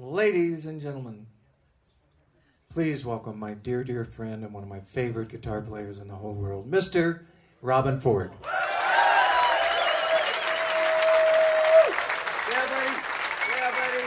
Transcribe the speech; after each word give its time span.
Ladies 0.00 0.66
and 0.66 0.80
gentlemen, 0.80 1.26
please 2.68 3.06
welcome 3.06 3.38
my 3.38 3.54
dear, 3.54 3.84
dear 3.84 4.04
friend 4.04 4.42
and 4.42 4.52
one 4.52 4.64
of 4.64 4.68
my 4.68 4.80
favorite 4.80 5.28
guitar 5.28 5.60
players 5.60 5.98
in 5.98 6.08
the 6.08 6.16
whole 6.16 6.34
world, 6.34 6.68
Mr. 6.68 7.20
Robben 7.62 8.02
Ford. 8.02 8.32
Yeah, 8.42 8.50
buddy. 12.50 12.90
Yeah, 13.56 13.70
buddy. 13.70 14.04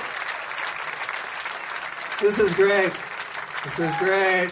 This 2.21 2.39
is 2.39 2.53
great. 2.53 2.91
This 3.63 3.79
is 3.79 3.95
great. 3.95 4.51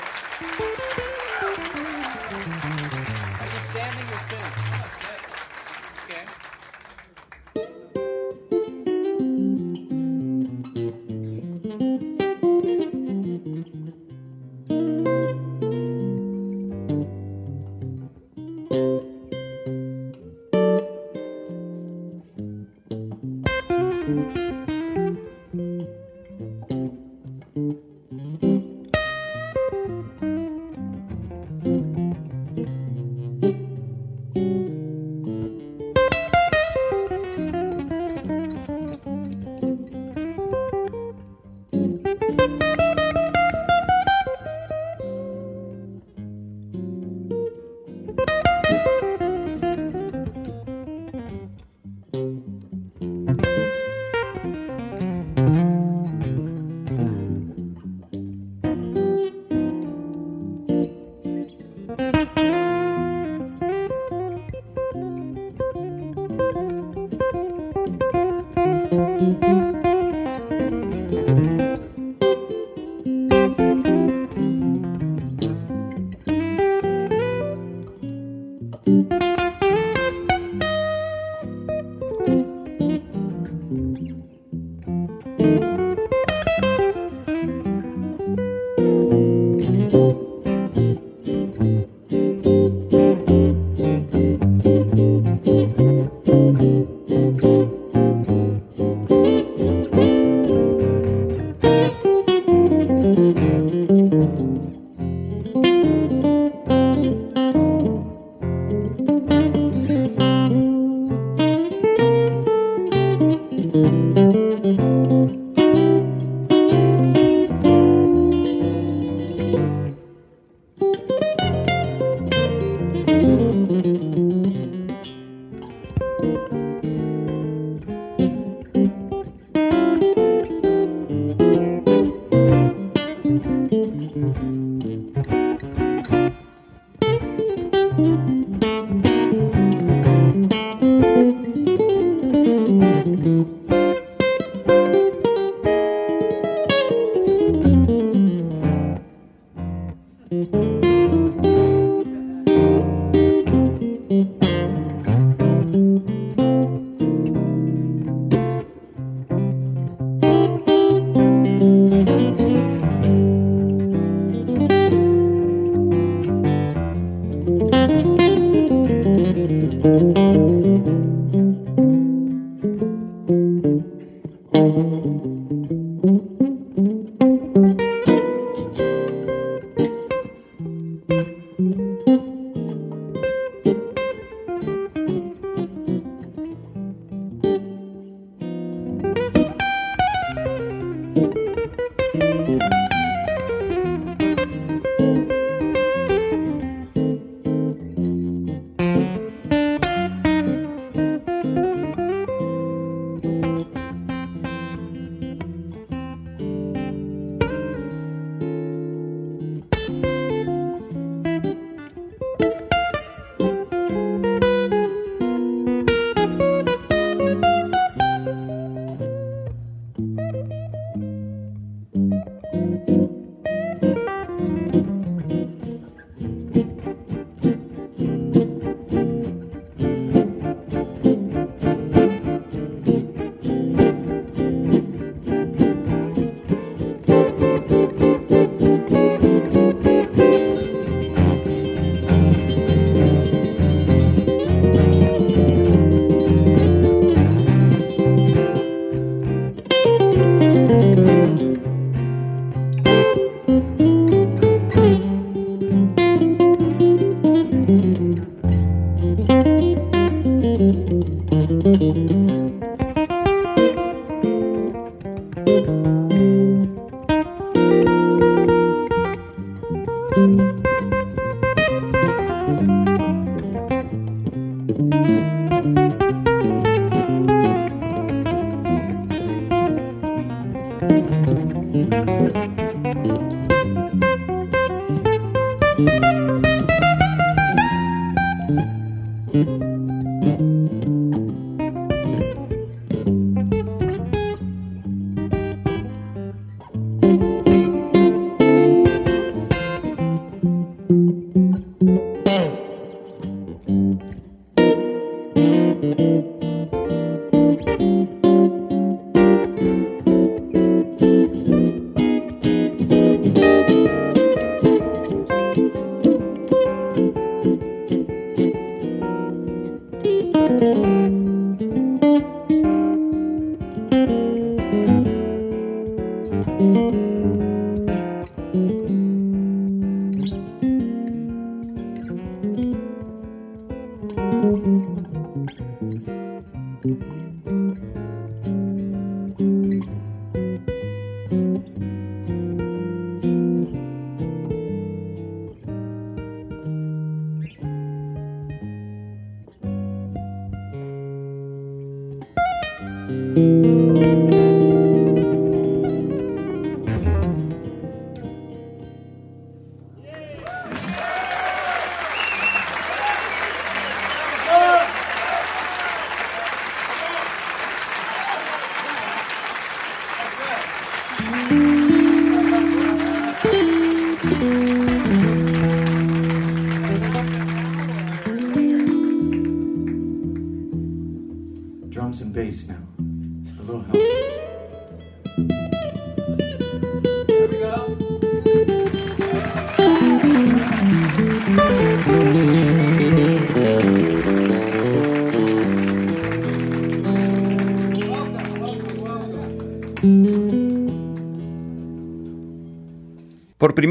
Por 353.07 354.44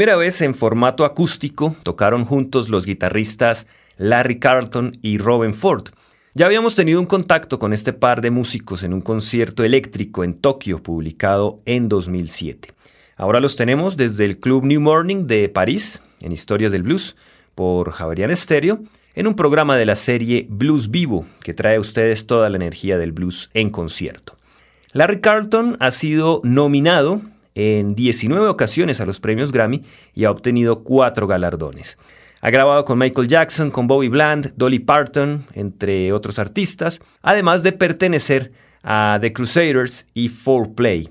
primera 0.05 0.19
vez 0.19 0.43
en 0.43 0.55
formato 0.55 1.07
acústico 1.07 1.75
tocaron 1.83 2.27
juntos 2.27 2.69
los 2.69 2.85
guitarristas 2.85 3.67
Larry 3.97 4.39
Carlton 4.39 4.99
y 5.01 5.17
Robin 5.17 5.55
Ford. 5.55 5.85
Ya 6.35 6.45
habíamos 6.45 6.75
tenido 6.75 7.01
un 7.01 7.07
contacto 7.07 7.59
con 7.59 7.73
este 7.73 7.95
par 7.95 8.21
de 8.21 8.31
músicos 8.31 8.83
en 8.83 8.93
un 8.93 9.01
concierto 9.01 9.65
eléctrico 9.65 10.23
en 10.23 10.35
Tokio 10.35 10.83
publicado 10.83 11.63
en 11.65 11.89
2007. 11.89 12.69
Ahora 13.17 13.41
los 13.41 13.57
tenemos 13.57 13.97
desde 13.97 14.27
el 14.27 14.39
Club 14.39 14.67
New 14.67 14.83
Morning 14.83 15.27
de 15.27 15.49
París, 15.49 16.03
en 16.21 16.33
Historias 16.33 16.71
del 16.71 16.83
Blues, 16.83 17.17
por 17.55 17.91
Javerian 17.91 18.37
Stereo, 18.37 18.81
en 19.15 19.27
un 19.27 19.35
programa 19.35 19.79
de 19.79 19.87
la 19.87 19.97
serie 19.97 20.47
Blues 20.51 20.91
Vivo, 20.91 21.25
que 21.43 21.55
trae 21.55 21.77
a 21.77 21.81
ustedes 21.81 22.27
toda 22.27 22.51
la 22.51 22.57
energía 22.57 22.99
del 22.99 23.13
blues 23.13 23.49
en 23.55 23.71
concierto. 23.71 24.37
Larry 24.93 25.23
Carlton 25.23 25.79
ha 25.81 25.91
sido 25.93 26.43
nominado 26.45 27.23
en 27.55 27.95
19 27.95 28.49
ocasiones 28.49 29.01
a 29.01 29.07
los 29.07 29.21
premios 29.21 29.53
Grammy 29.53 29.83
y 30.15 30.25
ha 30.25 30.31
obtenido 30.31 30.83
cuatro 30.83 31.27
galardones. 31.27 31.99
Ha 32.41 32.51
grabado 32.51 32.85
con 32.85 32.99
Michael 32.99 33.29
Jackson, 33.29 33.71
con 33.71 33.87
Bobby 33.87 34.09
Bland, 34.09 34.53
Dolly 34.57 34.81
Parton, 34.81 35.45
entre 35.55 36.13
otros 36.13 36.39
artistas, 36.39 37.01
además 37.23 37.63
de 37.63 37.73
pertenecer 37.73 38.53
a 38.83 39.19
The 39.21 39.33
Crusaders 39.33 40.07
y 40.13 40.29
4Play. 40.29 41.11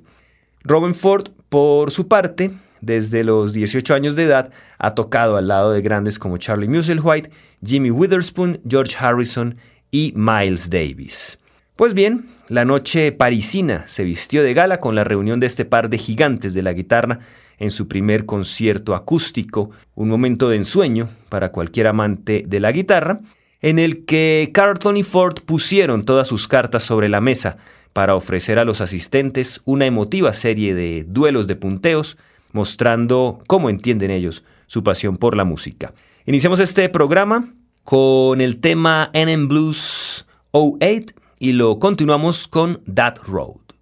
Robin 0.63 0.93
Ford, 0.93 1.29
por 1.49 1.91
su 1.91 2.07
parte, 2.07 2.51
desde 2.81 3.23
los 3.23 3.51
18 3.53 3.95
años 3.95 4.15
de 4.15 4.23
edad, 4.23 4.51
ha 4.77 4.93
tocado 4.93 5.37
al 5.37 5.47
lado 5.47 5.71
de 5.71 5.81
grandes 5.81 6.19
como 6.19 6.37
Charlie 6.37 6.67
Musselwhite, 6.67 7.31
Jimmy 7.65 7.89
Witherspoon, 7.89 8.61
George 8.67 8.95
Harrison 8.99 9.57
y 9.89 10.13
Miles 10.15 10.69
Davis. 10.69 11.39
Pues 11.83 11.95
bien, 11.95 12.27
la 12.47 12.63
noche 12.63 13.11
parisina 13.11 13.85
se 13.89 14.05
vistió 14.05 14.41
de 14.41 14.53
gala 14.53 14.79
con 14.79 14.95
la 14.95 15.03
reunión 15.03 15.41
de 15.41 15.47
este 15.47 15.65
par 15.65 15.89
de 15.89 15.97
gigantes 15.97 16.53
de 16.53 16.61
la 16.61 16.71
guitarra 16.71 17.19
en 17.57 17.71
su 17.71 17.89
primer 17.89 18.25
concierto 18.25 18.95
acústico, 18.95 19.69
un 19.93 20.07
momento 20.07 20.47
de 20.47 20.55
ensueño 20.55 21.09
para 21.27 21.51
cualquier 21.51 21.87
amante 21.87 22.45
de 22.47 22.61
la 22.61 22.71
guitarra, 22.71 23.19
en 23.59 23.79
el 23.79 24.05
que 24.05 24.51
Carlton 24.53 24.95
y 24.95 25.03
Ford 25.03 25.41
pusieron 25.45 26.05
todas 26.05 26.29
sus 26.29 26.47
cartas 26.47 26.83
sobre 26.83 27.09
la 27.09 27.19
mesa 27.19 27.57
para 27.91 28.15
ofrecer 28.15 28.59
a 28.59 28.63
los 28.63 28.79
asistentes 28.79 29.59
una 29.65 29.85
emotiva 29.85 30.33
serie 30.33 30.73
de 30.73 31.03
duelos 31.05 31.47
de 31.47 31.57
punteos, 31.57 32.17
mostrando 32.53 33.43
cómo 33.45 33.69
entienden 33.69 34.09
ellos 34.09 34.45
su 34.67 34.83
pasión 34.85 35.17
por 35.17 35.35
la 35.35 35.43
música. 35.43 35.93
Iniciamos 36.25 36.61
este 36.61 36.87
programa 36.87 37.53
con 37.83 38.39
el 38.39 38.61
tema 38.61 39.11
NM 39.13 39.49
Blues 39.49 40.25
08 40.53 41.22
y 41.39 41.53
lo 41.53 41.79
continuamos 41.79 42.47
con 42.47 42.81
That 42.93 43.17
Road. 43.27 43.72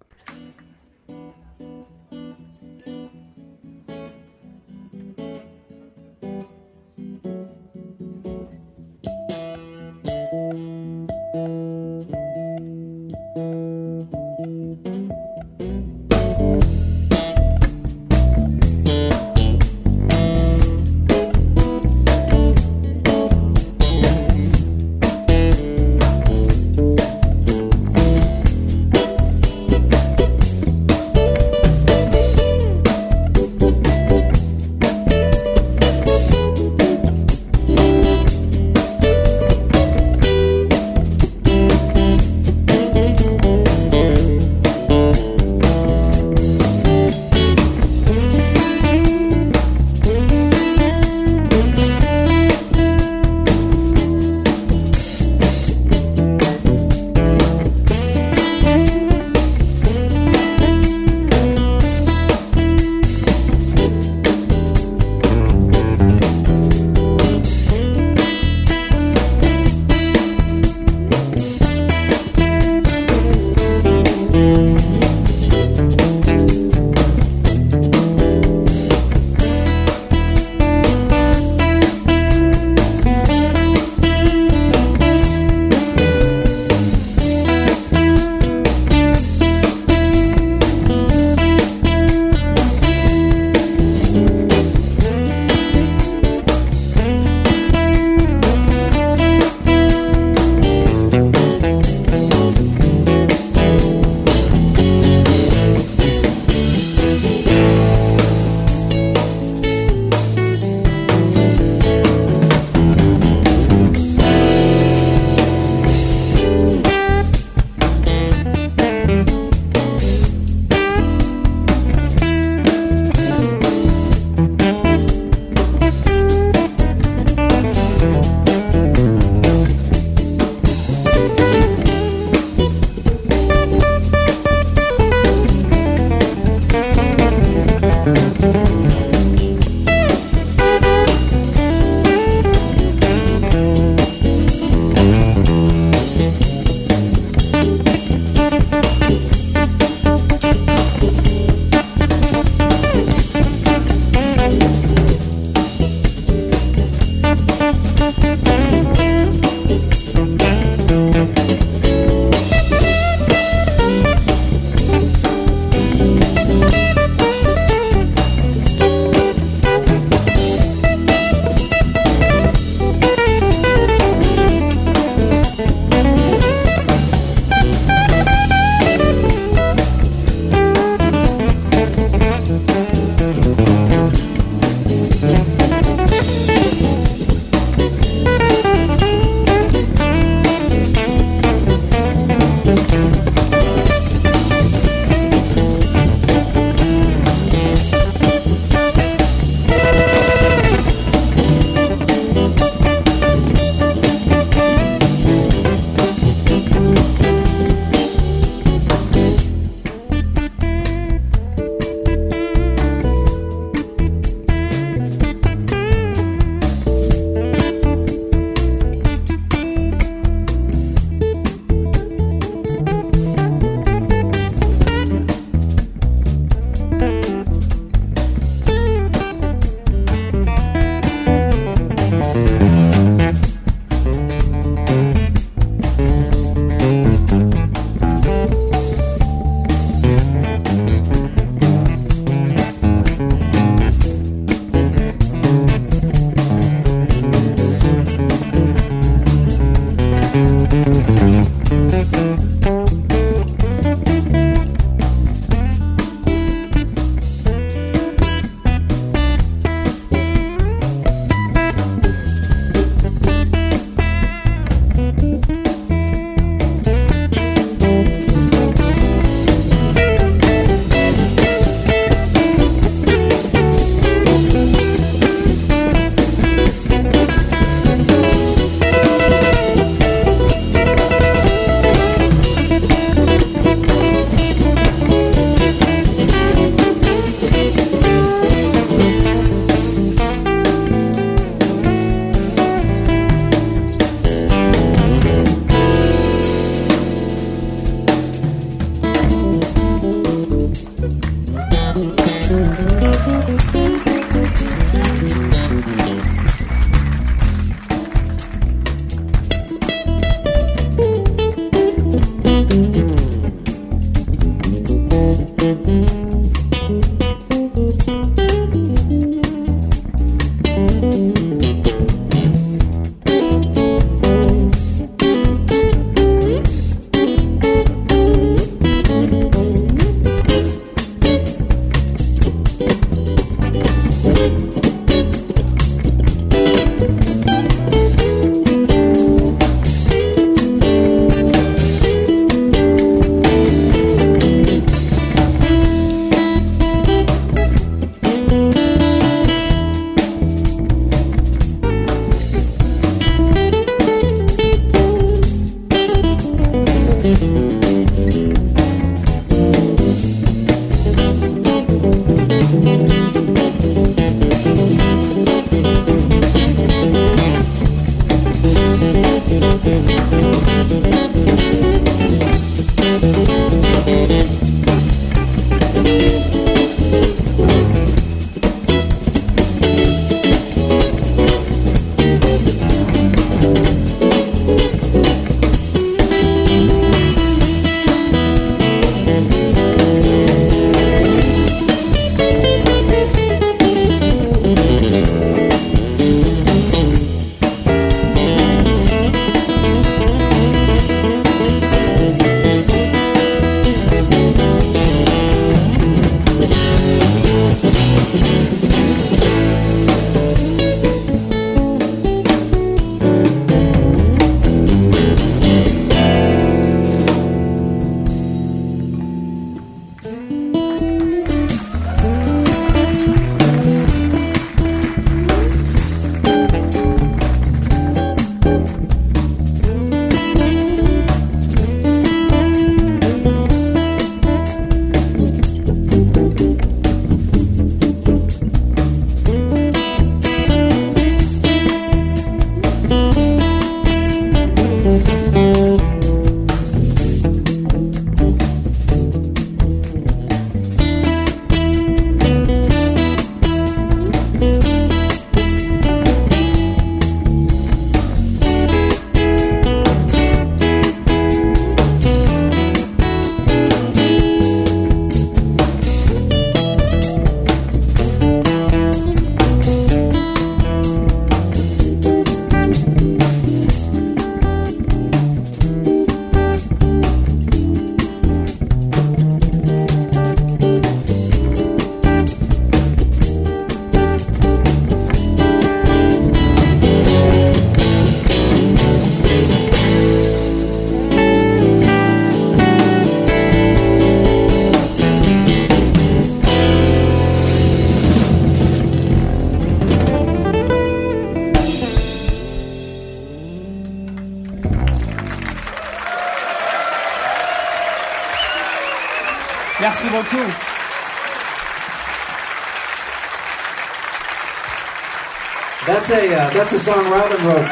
A 516.32 516.34
uh, 516.34 516.70
that's 516.70 516.92
a 516.94 516.98
song 516.98 517.24
Robben 517.26 517.62
wrote 517.66 517.88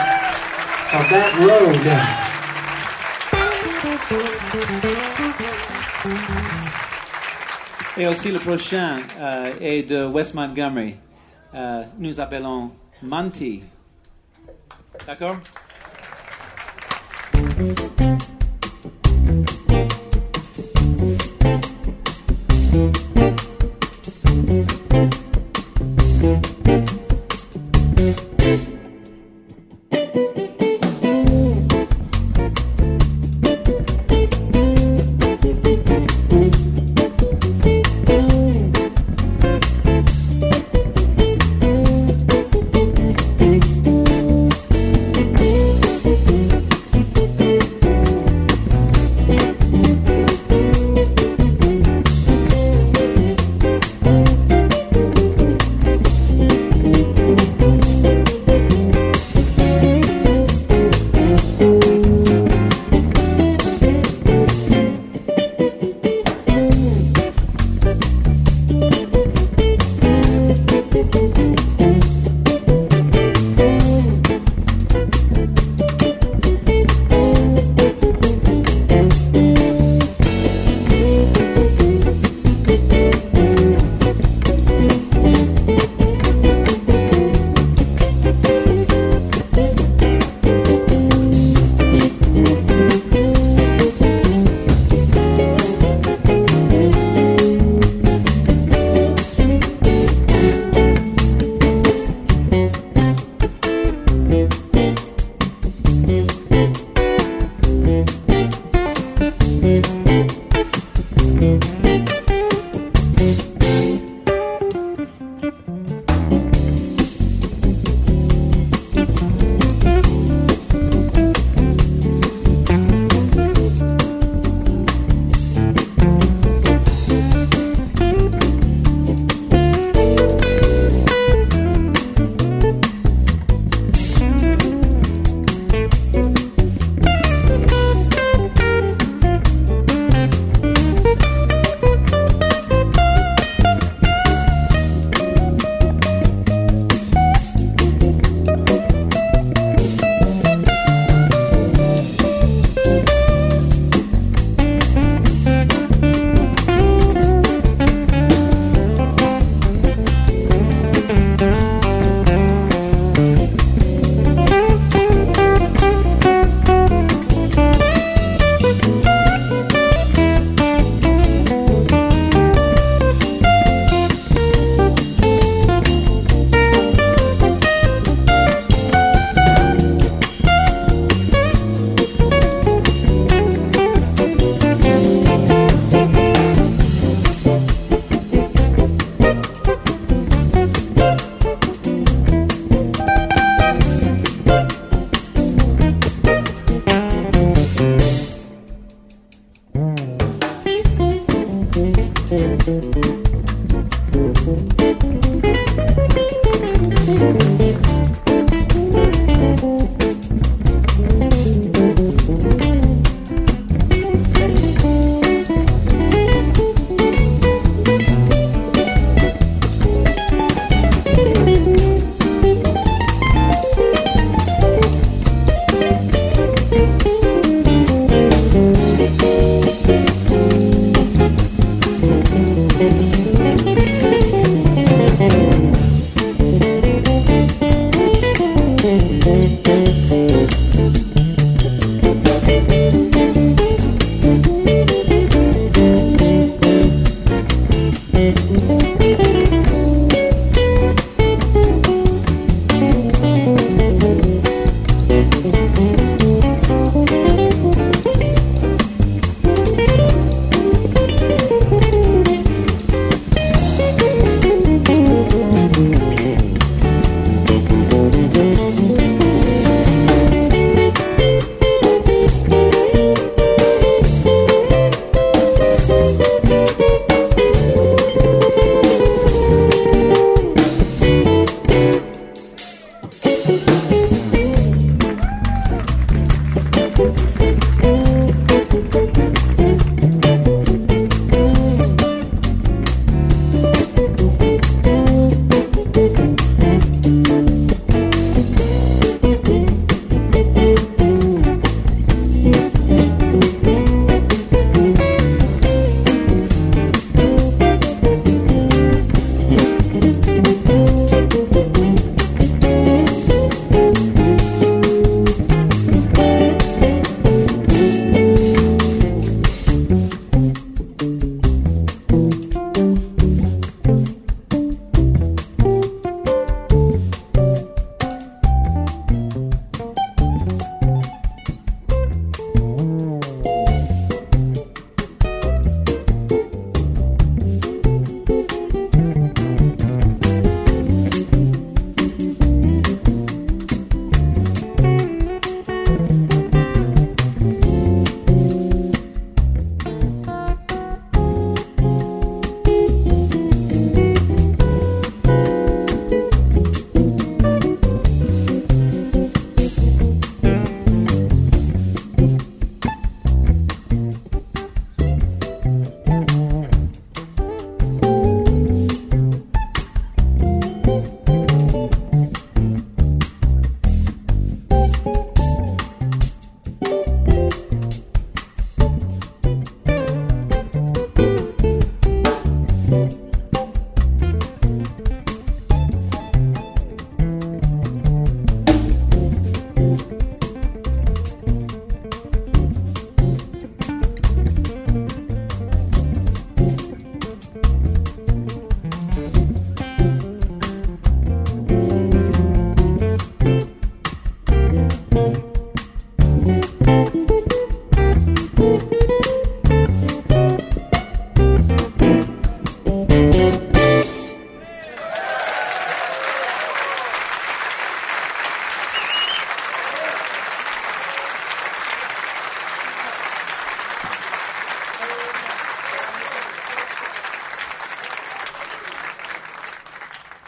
called 0.89 1.09
That 1.11 1.31
Road. 1.45 1.85
Et 7.99 8.07
aussi 8.07 8.33
le 8.33 8.39
prochain 8.39 8.97
euh, 9.19 9.53
est 9.61 9.83
de 9.83 10.07
Wes 10.07 10.33
Montgomery. 10.33 10.97
Euh, 11.55 11.85
nous 11.99 12.19
appelons 12.19 12.71
Monty. 13.03 13.63
D'accord 15.07 15.37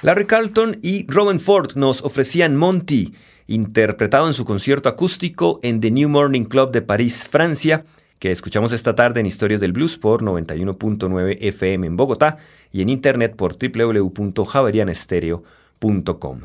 Larry 0.03 0.27
Carlton 0.27 0.79
y 0.83 1.07
Robin 1.07 1.39
Ford 1.39 1.77
nos 1.77 2.03
ofrecían 2.03 2.57
Monty, 2.57 3.15
interpretado 3.47 4.27
en 4.27 4.35
su 4.35 4.45
concierto 4.45 4.89
acústico 4.89 5.61
en 5.63 5.81
The 5.81 5.93
New 5.93 6.09
Morning 6.09 6.43
Club 6.43 6.73
de 6.73 6.83
París, 6.83 7.29
Francia, 7.31 7.85
que 8.19 8.33
escuchamos 8.33 8.73
esta 8.73 8.97
tarde 8.97 9.21
en 9.21 9.27
Historias 9.27 9.61
del 9.61 9.71
Blues 9.71 9.99
por 9.99 10.25
91.9 10.25 11.39
FM 11.41 11.87
en 11.87 11.97
Bogotá 11.97 12.39
y 12.73 12.83
en 12.83 12.89
internet 12.89 13.37
por 13.37 13.57
www.javerianestereo.com. 13.57 16.41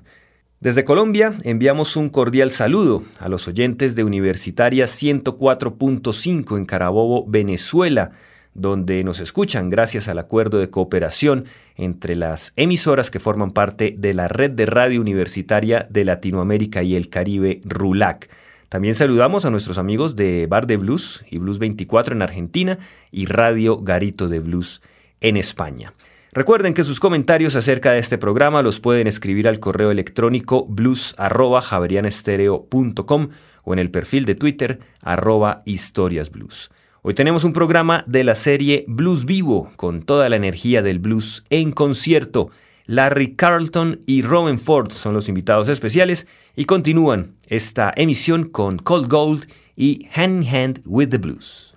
Desde 0.60 0.84
Colombia 0.84 1.34
enviamos 1.44 1.96
un 1.96 2.10
cordial 2.10 2.52
saludo 2.52 3.02
a 3.20 3.28
los 3.28 3.48
oyentes 3.48 3.96
de 3.96 4.04
Universitaria 4.04 4.86
104.5 4.86 6.58
en 6.58 6.66
Carabobo, 6.66 7.26
Venezuela, 7.28 8.12
donde 8.58 9.04
nos 9.04 9.22
escuchan 9.22 9.70
gracias 9.70 10.10
al 10.10 10.20
acuerdo 10.20 10.60
de 10.60 10.70
cooperación 10.70 11.46
entre 11.76 12.16
las 12.16 12.54
emisoras 12.58 13.10
que 13.10 13.20
forman 13.20 13.52
parte 13.52 13.96
de 13.98 14.14
la 14.14 14.28
red 14.28 14.52
de 14.52 14.66
radio 14.66 15.00
universitaria 15.00 15.88
de 15.90 16.04
Latinoamérica 16.04 16.84
y 16.84 16.96
el 16.96 17.10
Caribe, 17.10 17.62
RULAC. 17.64 18.30
También 18.68 18.96
saludamos 18.96 19.46
a 19.46 19.52
nuestros 19.52 19.78
amigos 19.78 20.18
de 20.18 20.46
Bar 20.48 20.68
de 20.68 20.78
Blues 20.78 21.24
y 21.30 21.38
Blues 21.38 21.60
24 21.60 22.16
en 22.16 22.22
Argentina 22.22 22.80
y 23.12 23.28
Radio 23.28 23.78
Garito 23.78 24.28
de 24.28 24.40
Blues 24.40 24.82
en 25.22 25.38
España. 25.38 25.94
Recuerden 26.34 26.74
que 26.74 26.84
sus 26.84 27.00
comentarios 27.00 27.56
acerca 27.56 27.94
de 27.94 28.00
este 28.00 28.18
programa 28.18 28.62
los 28.62 28.80
pueden 28.80 29.08
escribir 29.08 29.48
al 29.48 29.60
correo 29.60 29.92
electrónico 29.92 30.66
blues.javerianestereo.com 30.66 33.30
o 33.64 33.74
en 33.74 33.80
el 33.80 33.90
perfil 33.90 34.26
de 34.26 34.36
Twitter 34.36 34.80
arroba 35.02 35.64
historiasblues. 35.66 36.70
Hoy 37.04 37.14
tenemos 37.14 37.44
un 37.44 37.54
programa 37.54 38.04
de 38.08 38.24
la 38.24 38.34
serie 38.34 38.84
Blues 38.88 39.26
Vivo, 39.26 39.72
con 39.76 40.02
toda 40.02 40.30
la 40.30 40.36
energía 40.36 40.82
del 40.82 40.98
blues 40.98 41.44
en 41.52 41.72
concierto. 41.72 42.50
Larry 42.88 43.36
Carlton 43.36 44.02
y 44.08 44.24
Robin 44.24 44.58
Ford 44.58 44.92
son 44.92 45.14
los 45.14 45.30
invitados 45.30 45.70
especiales 45.70 46.26
y 46.56 46.66
continúan 46.66 47.36
esta 47.46 47.94
emisión 47.96 48.46
con 48.46 48.78
Cold 48.78 49.10
Gold 49.10 49.48
y 49.76 50.08
Hand 50.16 50.44
in 50.44 50.56
Hand 50.56 50.82
with 50.86 51.10
the 51.10 51.20
Blues. 51.20 51.77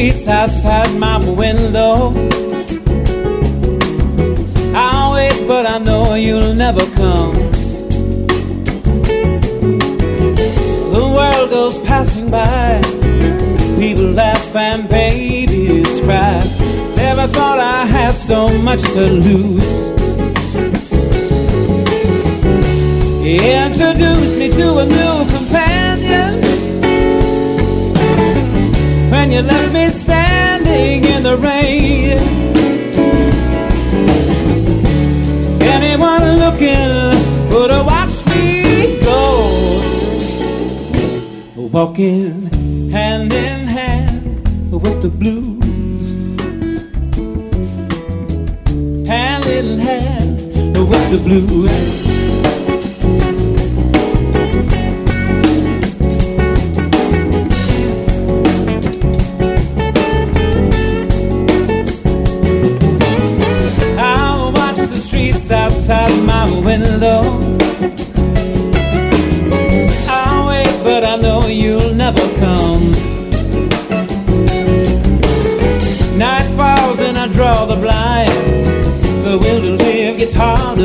Streets 0.00 0.28
outside 0.28 0.90
my 0.98 1.18
window. 1.18 2.10
I'll 4.74 5.12
wait, 5.12 5.46
but 5.46 5.66
I 5.66 5.76
know 5.76 6.14
you'll 6.14 6.54
never 6.54 6.86
come. 6.96 7.34
The 10.94 11.04
world 11.16 11.50
goes 11.50 11.76
passing 11.80 12.30
by, 12.30 12.80
people 13.78 14.12
laugh 14.12 14.56
and 14.56 14.88
babies 14.88 16.00
cry. 16.00 16.40
Never 16.96 17.26
thought 17.26 17.58
I 17.58 17.84
had 17.84 18.14
so 18.14 18.48
much 18.60 18.80
to 18.94 19.04
lose. 19.26 19.70
He 23.22 23.36
introduced 23.52 24.38
me 24.38 24.48
to 24.48 24.78
a 24.78 24.86
new 24.86 25.39
you 29.32 29.42
left 29.42 29.72
me 29.72 29.88
standing 29.88 31.04
in 31.04 31.22
the 31.22 31.36
rain. 31.36 32.18
Anyone 35.62 36.24
looking 36.38 36.90
would 37.50 37.70
have 37.70 37.86
watched 37.86 38.26
me 38.28 39.00
go, 39.00 39.22
walking 41.56 42.90
hand 42.90 43.32
in 43.32 43.66
hand 43.66 44.72
with 44.72 45.00
the 45.02 45.08
blues, 45.08 46.10
hand 49.06 49.46
in 49.46 49.78
hand 49.78 50.38
with 50.76 51.10
the 51.10 51.18
blues. 51.18 52.09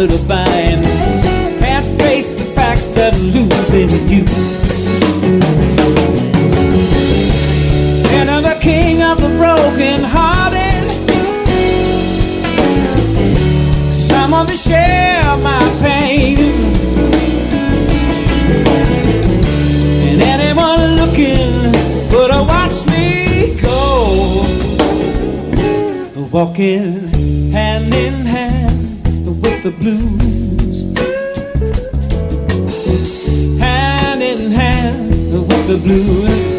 Harder 0.07 0.23
to. 0.27 0.83
Can't 1.59 1.85
face 2.01 2.33
the 2.35 2.45
fact 2.53 2.97
of 2.97 3.19
losing 3.21 3.89
you. 4.07 4.25
And 8.17 8.45
the 8.45 8.57
king 8.61 9.01
of 9.01 9.19
the 9.21 9.29
broken 9.29 10.03
hearted. 10.03 10.63
someone 13.93 14.47
to 14.47 14.57
share 14.57 15.37
my 15.37 15.63
pain. 15.81 16.37
And 20.07 20.21
anyone 20.21 20.95
looking 21.01 21.71
could 22.09 22.31
watched 22.47 22.85
me 22.91 23.55
go, 23.61 24.45
walking 26.31 27.09
hand 27.51 27.93
in 27.93 28.25
hand 28.25 28.54
the 29.65 29.71
blues, 29.71 30.83
hand 33.59 34.21
in 34.21 34.51
hand 34.51 35.09
with 35.33 35.67
the 35.67 35.77
blues. 35.77 36.55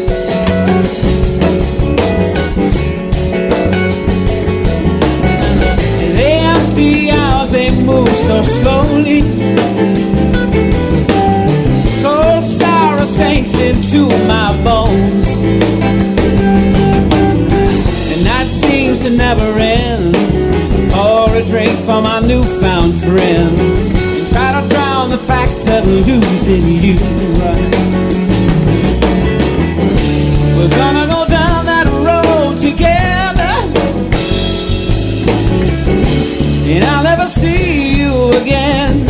so 8.27 8.43
slowly. 8.43 9.21
Cold 12.03 12.43
sorrow 12.43 13.05
sinks 13.05 13.53
into 13.53 14.09
my 14.27 14.51
bones. 14.65 15.27
And 18.11 18.23
night 18.25 18.47
seems 18.47 18.99
to 19.03 19.09
never 19.09 19.57
end. 19.57 20.46
A 21.37 21.45
drink 21.45 21.77
for 21.85 22.01
my 22.01 22.19
newfound 22.19 22.95
friend. 22.95 23.59
And 23.59 24.27
try 24.27 24.59
to 24.59 24.67
drown 24.69 25.11
the 25.11 25.19
fact 25.19 25.67
of 25.67 25.85
losing 25.85 26.65
you. 26.85 26.95
We're 30.57 30.75
gonna 30.81 31.05
go 31.05 31.27
down 31.27 31.65
that 31.67 31.85
road 32.07 32.59
together. 32.59 33.53
And 36.71 36.83
I'll 36.83 37.03
never 37.03 37.27
see 37.27 37.99
you 37.99 38.31
again. 38.41 39.07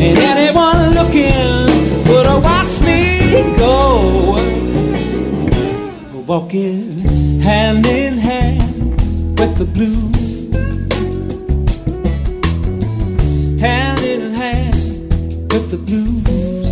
And 0.00 0.18
anyone 0.18 0.90
looking 0.98 2.08
would 2.08 2.26
have 2.26 2.42
watched 2.42 2.82
me 2.82 3.44
go. 3.56 4.42
Walking 6.26 6.98
hand 7.40 7.86
in 7.86 8.18
hand 8.18 8.25
with 9.38 9.56
the 9.58 9.64
blues. 9.64 10.50
Hand 13.60 14.00
in 14.00 14.32
hand 14.32 15.52
with 15.52 15.70
the 15.70 15.76
blues. 15.76 16.68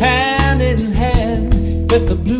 Hand 0.00 0.62
in 0.62 0.92
hand 0.92 1.90
with 1.90 2.08
the 2.08 2.14
blues. 2.14 2.37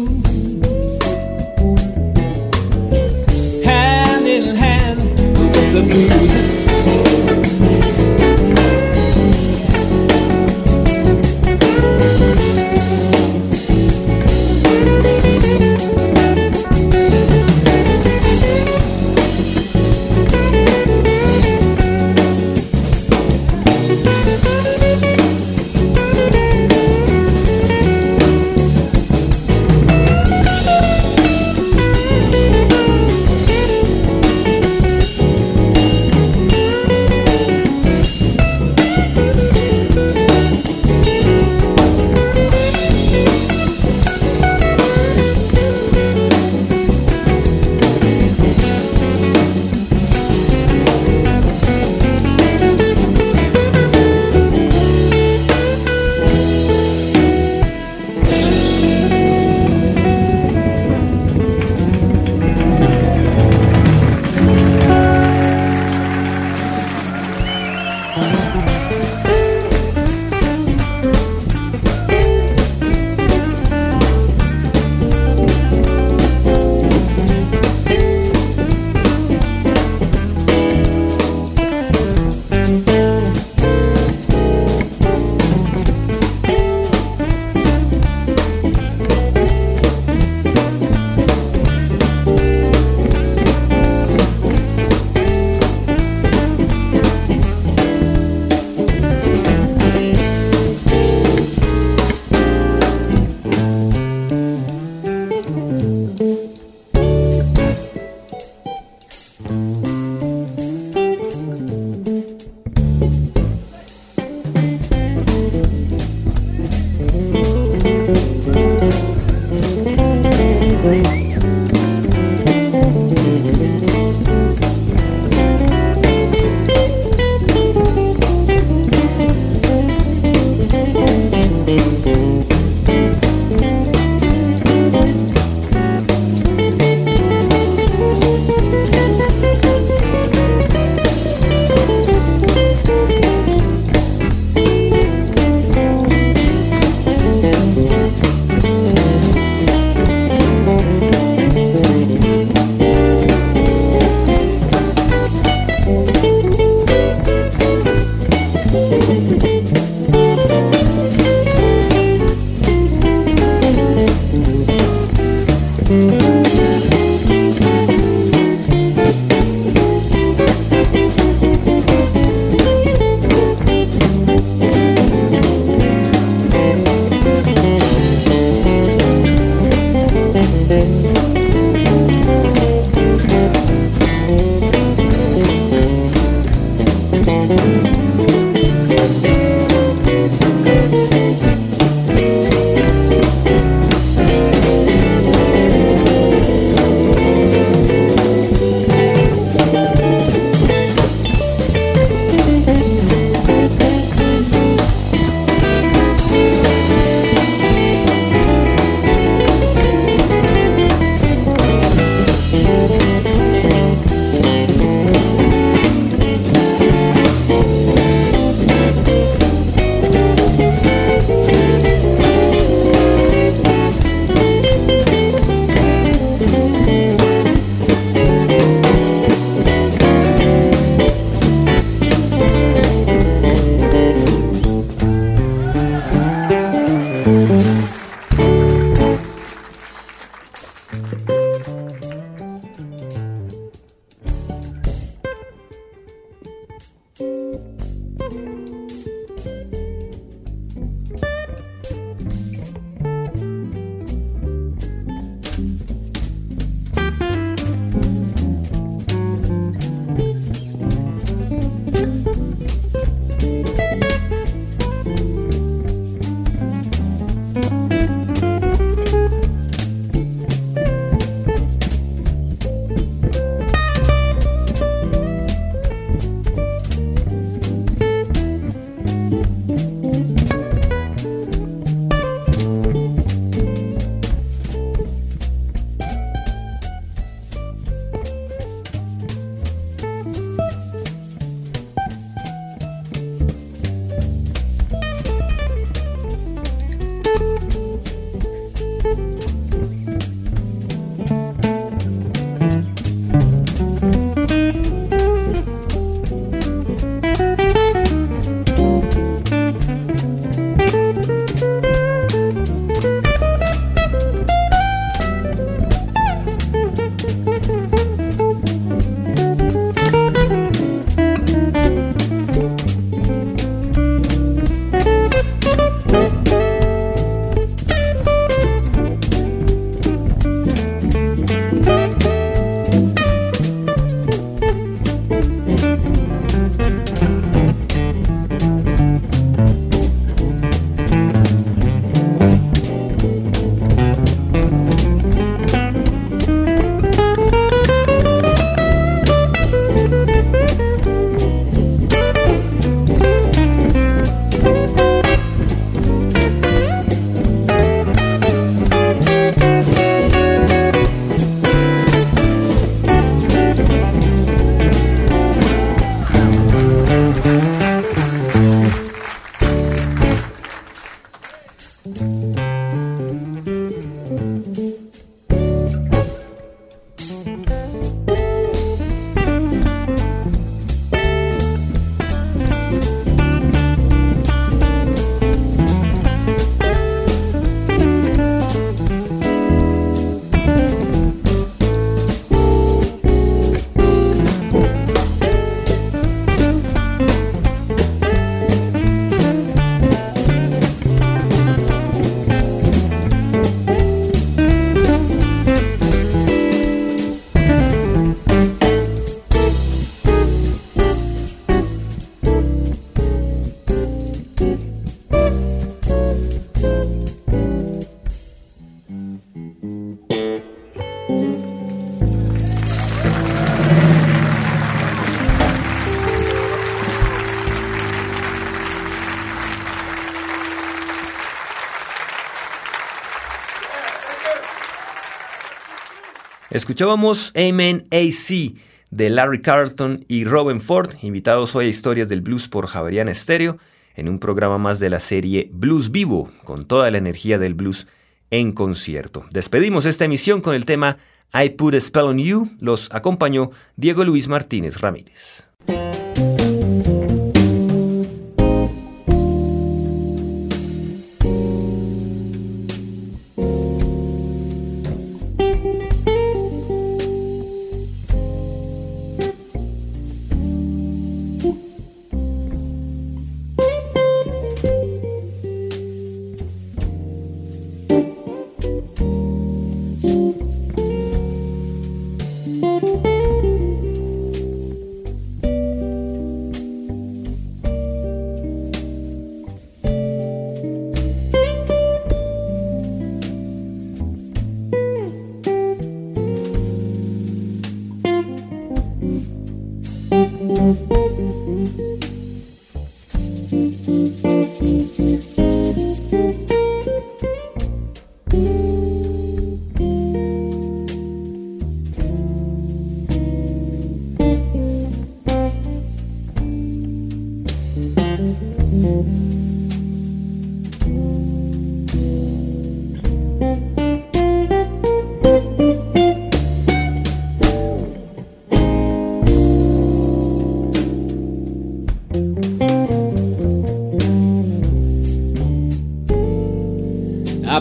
Escuchábamos 436.79 437.53
Amen 437.57 438.07
AC 438.13 438.77
de 439.11 439.31
Larry 439.31 439.63
Carlton 439.63 440.25
y 440.29 440.45
Robin 440.45 440.81
Ford, 440.81 441.11
invitados 441.23 441.75
hoy 441.75 441.87
a 441.87 441.89
Historias 441.89 442.29
del 442.29 442.41
Blues 442.41 442.69
por 442.69 442.87
Javeriana 442.87 443.33
Estéreo, 443.33 443.79
en 444.15 444.29
un 444.29 444.39
programa 444.39 444.79
más 444.79 445.01
de 445.01 445.11
la 445.11 445.19
serie 445.19 445.71
Blues 445.73 446.13
Vivo, 446.13 446.49
con 446.63 446.87
toda 446.87 447.11
la 447.11 447.19
energía 447.19 447.59
del 447.59 447.75
blues 447.75 448.07
en 448.53 448.71
concierto. 448.71 449.45
Despedimos 449.51 450.07
esta 450.07 450.25
emisión 450.25 450.61
con 450.61 450.77
el 450.77 450.85
tema 450.85 451.19
I 451.53 451.71
Put 451.71 451.95
a 451.95 452.01
Spell 452.01 452.27
on 452.27 452.39
You. 452.39 452.71
Los 452.79 453.13
acompañó 453.13 453.73
Diego 453.97 454.23
Luis 454.23 454.47
Martínez 454.47 455.01
Ramírez. 455.01 455.65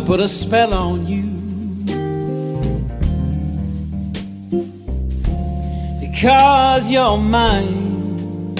Put 0.07 0.21
a 0.21 0.27
spell 0.29 0.73
on 0.73 1.05
you. 1.05 1.23
Because 5.99 6.89
you're 6.89 7.17
mine. 7.17 8.55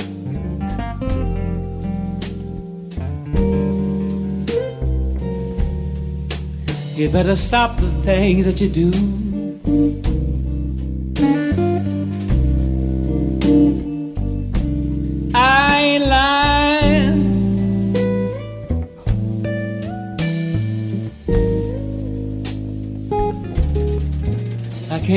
You 6.98 7.08
better 7.10 7.38
stop 7.38 7.78
the 7.78 7.92
things 8.04 8.44
that 8.44 8.60
you 8.60 8.68
do. 8.68 9.27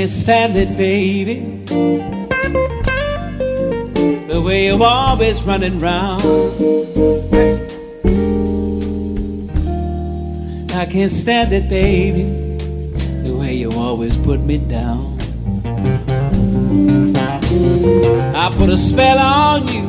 Can't 0.00 0.10
stand 0.10 0.56
it, 0.56 0.78
baby. 0.78 1.40
The 4.28 4.40
way 4.42 4.64
you're 4.64 4.82
always 4.82 5.42
running 5.42 5.78
round. 5.78 6.22
I 10.72 10.86
can't 10.86 11.10
stand 11.10 11.52
it, 11.52 11.68
baby. 11.68 12.22
The 13.28 13.36
way 13.36 13.52
you 13.56 13.70
always 13.72 14.16
put 14.16 14.40
me 14.40 14.56
down. 14.56 15.18
I 18.34 18.50
put 18.56 18.70
a 18.70 18.78
spell 18.78 19.18
on 19.18 19.68
you. 19.68 19.84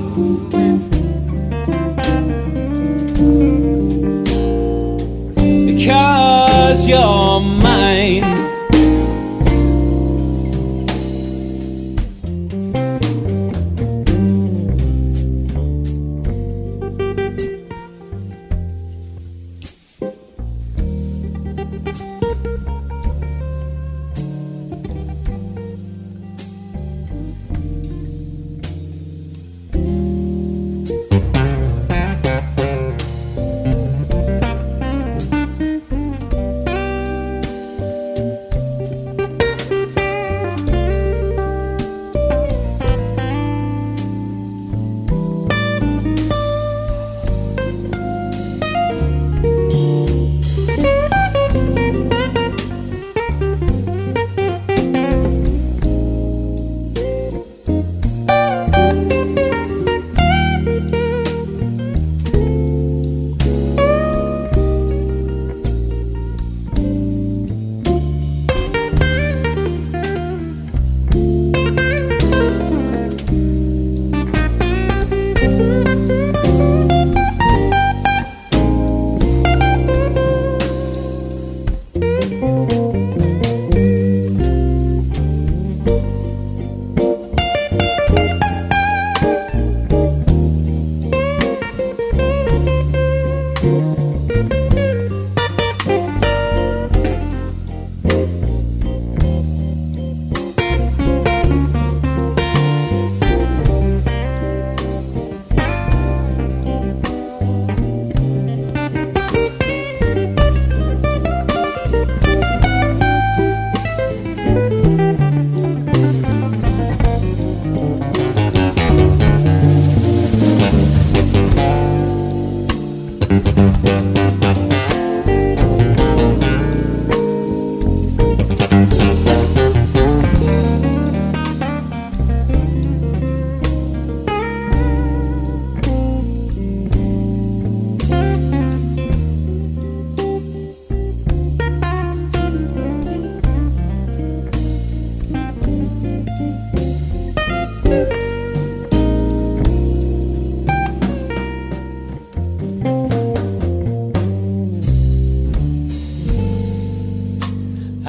Because 5.73 6.85
you're 6.85 7.39
mine. 7.39 8.40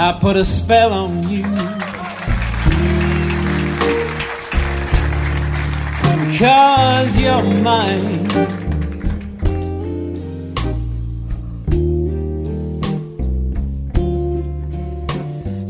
I 0.05 0.13
put 0.19 0.37
a 0.37 0.45
spell 0.45 0.93
on 0.93 1.29
you. 1.31 1.45
Cause 6.37 7.17
you're 7.17 7.41
mine. 7.63 8.25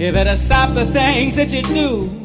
You 0.00 0.12
better 0.12 0.34
stop 0.34 0.72
the 0.72 0.86
things 0.86 1.36
that 1.36 1.52
you 1.52 1.60
do. 1.64 2.21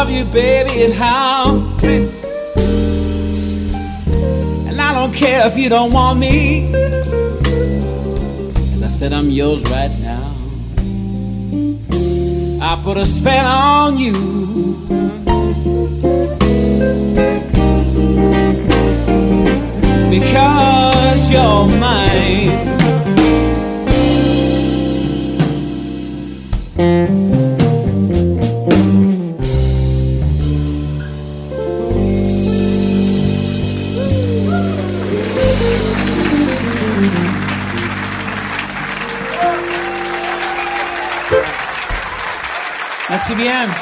Love 0.00 0.10
you, 0.10 0.24
baby, 0.24 0.84
and 0.84 0.94
how. 0.94 1.58
And 4.66 4.80
I 4.80 4.94
don't 4.94 5.12
care 5.12 5.46
if 5.46 5.58
you 5.58 5.68
don't 5.68 5.92
want 5.92 6.18
me. 6.18 6.72
And 8.72 8.82
I 8.82 8.88
said, 8.88 9.12
I'm 9.12 9.28
yours 9.28 9.62
right 9.64 9.94
now. 10.00 10.34
I 12.62 12.80
put 12.82 12.96
a 12.96 13.04
spell 13.04 13.44
on 13.44 13.98
you. 13.98 14.14
Because 20.08 21.30
you're 21.30 21.66
mine. 21.78 22.69
Bien. 43.40 43.79